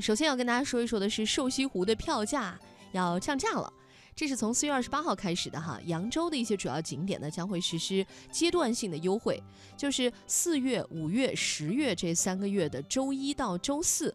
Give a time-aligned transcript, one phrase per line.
[0.00, 2.58] 首先要跟大家说一说的是瘦西湖的票价
[2.92, 3.72] 要降价了。
[4.14, 9.42] 这是从四月二十八号开始的哈，扬州的一些主要景点呢将会实施阶段性的优惠，
[9.74, 14.14] 就是四月、五月、十月这三个月的周一到周四，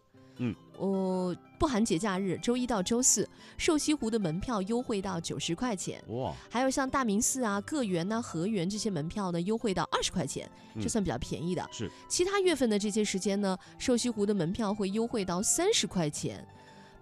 [0.80, 11.68] 嗯，哦，不含节假日，周一到周四，瘦西湖的门票优惠到九十块钱，哇，还有像大明寺啊、个园呐、河园这些门票呢，优惠到二十块钱，这嗯算比较便宜的。
[11.72, 16.46] 是其他月份的这些时间呢，瘦西湖的门票会优惠到三十块钱，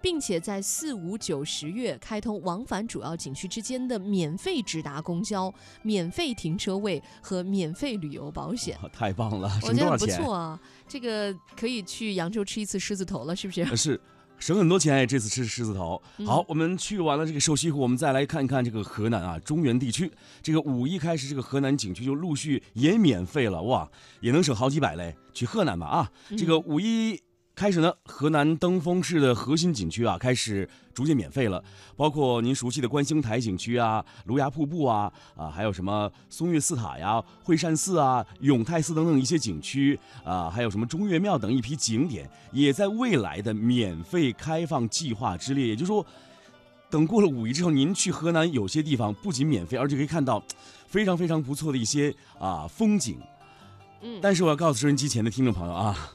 [0.01, 8.77] 并且在四五九十月开通往返主要景区之间的免费直达公交、免费停车位和免费旅游保险。
[8.83, 10.05] 哇 太棒了，我觉得很不？
[10.07, 13.61] 错啊，这个可以去扬州吃一次狮子头了，是不是？
[13.63, 13.99] 呃 是
[14.39, 15.99] 省很多钱哎，这次吃狮子头。
[16.17, 20.11] 嗯好，我们去完了这个瘦西湖，我们再来看一看这个河南啊中原地区。
[20.43, 23.89] 这个五一开始，这个河南景区就陆续也免费了，哇，
[24.21, 25.15] 也能省好几百嘞。
[25.33, 27.19] 去河南吧啊，这个五一。
[27.57, 31.61] 开始呢，河南登封市的核心景区啊，开始逐渐免费了，
[31.95, 45.67] 包括您熟悉的观星台景区啊、芦芽瀑布啊啊，还有什么松岳寺塔呀、惠善寺啊、永泰寺等等一些景区啊，还有什么中岳庙等一批景点，也在未来的免费开放计划之列。
[45.67, 46.05] 也就是说，
[46.91, 50.43] 等过了五一之后，您去河南有些地方不仅免费，而且可以看到
[50.85, 53.17] 非常非常不错的一些啊风景。
[54.03, 56.11] 嗯，但是我要告诉收音机前的听众朋友啊，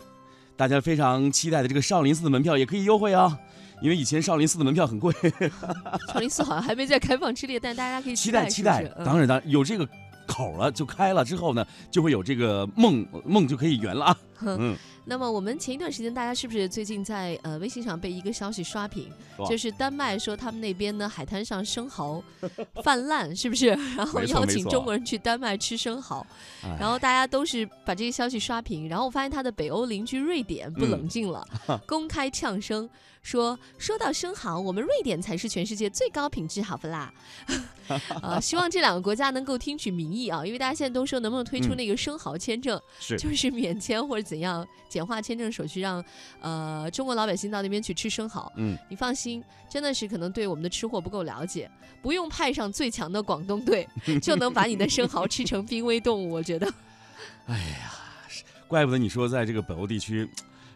[0.56, 3.39] 大家非常期待的这个少林寺的门票也可以优惠啊，
[3.81, 5.12] 因为以前少林寺的门票很贵。
[6.12, 9.89] 少林寺好像还没在开放之列，但大家可以期待期待当然当然有这个
[10.27, 14.17] 口了就开了之后呢，就会有这个梦梦就可以圆了啊。
[14.59, 19.11] 嗯，那么我们前一段时间，大家是不是最近在呃微信上被一个消息刷屏，
[19.48, 22.23] 就是丹麦说他们那边呢海滩上生蚝
[22.83, 23.69] 泛滥，是不是？
[23.97, 26.27] 然后邀请中国人去丹麦吃生蚝，
[26.63, 26.77] 哎。
[26.81, 31.47] 然后大家都是把这个消息刷屏，然后我发现他的北欧邻居瑞典不嗯冷静了，
[31.87, 32.89] 公开呛声
[33.23, 37.13] 说：“说到生蚝，我们瑞典才是全世界最高品质，好不啦？”
[38.23, 41.77] 呃，希望这两个国家能够听取民意啊，因为大家现在都说能不能推出嗯。
[41.77, 43.17] 那个生蚝签证，是。
[43.19, 46.03] 就是免签或者怎样简化签证手续让，
[46.41, 48.51] 呃中国老百姓到那边去吃生蚝。
[48.57, 51.70] 嗯，你放心，真的是可能对我们的吃货不够了解，
[52.01, 53.87] 不用派上最强的广东队，
[54.23, 56.31] 就能把你的生蚝吃成濒危动物。
[56.31, 56.67] 我觉得，
[57.45, 57.92] 哎呀，
[58.67, 60.27] 怪不得你说在这个北欧地区，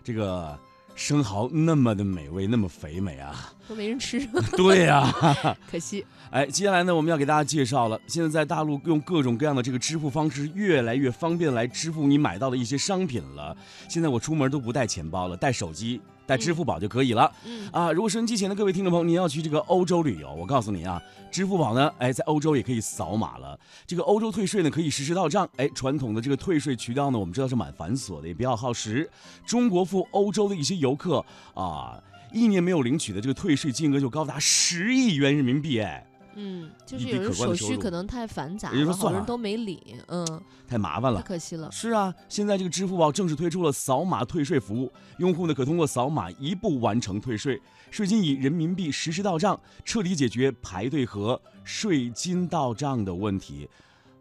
[0.05, 0.59] 这个
[0.95, 3.55] 生蚝那么的美味，那么肥美啊。
[3.69, 5.13] 都没人吃， 对呀、
[5.71, 6.05] 可惜。
[6.31, 13.57] 哎，接下来呢，我们要给大家介绍了，现在在大陆用各种各样的这个支付方式，越来越方便来支付你买到的一些商品了。
[13.89, 17.33] 现在我出门都不带钱包了，带手机、带支付宝就可以了。
[17.45, 21.01] 嗯，啊，如果收音机前的各位听众朋友，您要去这个欧洲旅游，我告诉你啊，
[21.31, 23.59] 支付宝呢，哎，在欧洲也可以扫码了。
[23.87, 25.49] 这个欧洲退税呢，可以实时到账。
[25.57, 29.09] 哎，传统的这个退税渠道呢，我们知道是蛮繁琐的，也比较耗时。
[29.47, 32.03] 中国赴欧洲的一些游客啊，
[32.37, 41.27] 一年没有领取的这个退税金额就高达十亿元人民币，哎，嗯，就是有人手续可能太繁杂了，好也就是说算了多人都没领，嗯，太麻烦了太。
[41.27, 41.73] 可惜了。
[41.73, 47.61] 是啊，现在这个支付宝正式推出了扫码退税服务，用户呢可通过扫码一步完成退税，
[47.91, 53.69] 税金以人民币实时到账，彻底解决排队和税金到账的问题。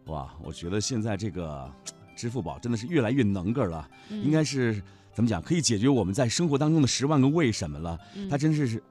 [0.05, 1.69] 哇，我觉得现在这个
[2.15, 4.81] 支付宝真的是越来越能个了，嗯应该是
[5.15, 7.97] 怎么讲，可以解决我们在生活当中的十万个为什么了。
[8.15, 8.83] 嗯他真是是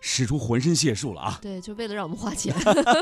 [0.00, 2.54] 使出浑身解数了啊，对，就为了让我们花钱。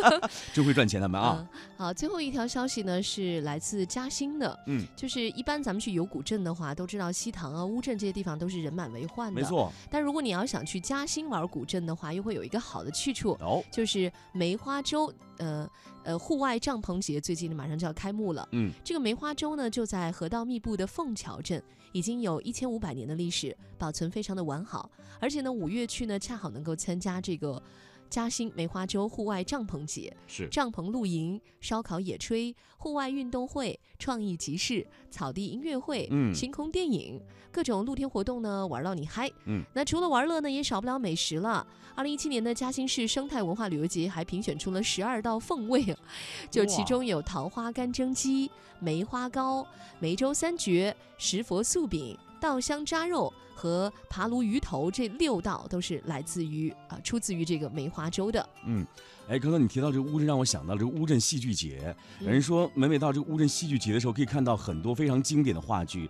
[0.53, 1.37] 真会赚钱他们啊。
[1.39, 9.41] 嗯，好，最后一条消息呢是来自嘉兴的，嗯，就是一般咱们去游古镇的话，都知道西塘啊、乌镇这些地方都是人满为患的。
[9.41, 9.47] 没。
[9.47, 15.69] 错，但如果你要想去嘉兴玩古镇的话，又会有一个好的去处，哦，就是梅花洲，呃
[16.03, 18.49] 呃，户外帐篷节最近马上就要开幕了。
[18.53, 24.91] 嗯，这个梅花洲呢，就在河道密布的凤桥镇，已经有一千五百年的历史，保存非常的完好。
[25.21, 27.63] 而且呢，五月去呢，恰好能够参加这个
[28.09, 30.17] 嘉兴梅花洲户外帐篷节。
[30.27, 37.21] 是，帐篷露营、烧烤野炊、户外运动会、创意集市、草地音乐会、嗯星空电影，
[37.53, 39.31] 各种露天活动呢，玩到你嗨。
[39.45, 41.67] 嗯，那除了玩乐呢，也少不了美食了。
[41.95, 45.95] 二零一七年的嘉兴市生态文化旅游节还评选出了十二道风味，
[46.51, 48.51] 就其中有桃花干蒸鸡、
[48.81, 49.67] 梅花糕、
[50.01, 58.49] 梅州三绝、石佛素饼、稻香扎肉和爬炉鱼头这六道都是来自于啊、出自于这个梅花洲的。
[58.65, 58.87] 嗯，
[59.29, 61.95] 哎，刚刚你提到这个乌镇，让我想到了这个乌镇戏剧节。
[62.21, 66.09] 有人说每每到这个乌镇戏剧节的时候，可以看到很多非常经典的话剧。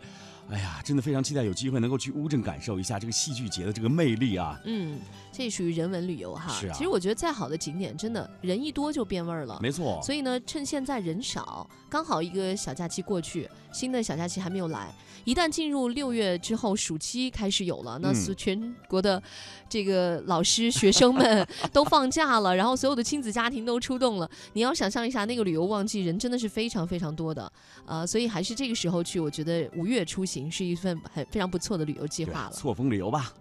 [0.51, 4.59] 哎呀，真的非常期待有机会能够去乌镇感受一下这个戏剧节的这个魅力啊！
[4.65, 4.99] 嗯，
[5.31, 6.49] 这属于人文旅游哈。
[6.49, 9.59] 是啊其实我觉得再好的景点，真的人一多就变味儿了。
[9.61, 14.91] 没错，所以呢，趁现在人少，刚好一个小假期过去，新的小假期还没有来。
[15.25, 19.23] 一旦进入六月之后，暑期开始有了，那嗯是全国的
[19.69, 24.31] 这个老师、学生们 都放假了，然后所有的亲子家庭都出动了。
[24.53, 27.51] 你要想象一下，那个旅游旺季人真的是非常非常多的，
[27.87, 32.53] 呃，所以还是这个时候去，我觉得五月出行是一份很非常不错的旅游计划了。
[32.53, 33.33] 错峰旅游吧。